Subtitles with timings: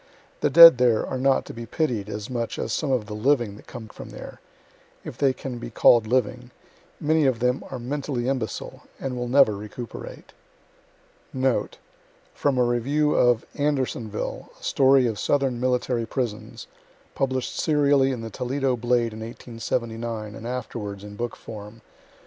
[0.39, 3.55] The dead there are not to be pitied as much as some of the living
[3.55, 4.39] that come from there
[5.03, 6.49] if they can be call' d living
[6.99, 10.33] many of them are mentally imbecile, and will never recuperate.
[11.33, 11.77] Note:
[12.33, 16.65] From a review of "ANDERSONVILLE, A STORY OF SOUTHERN MILTTARY PRISONS,"
[17.13, 21.81] published serially in the Toledo "Blade" in 1879, and afterwards in book form.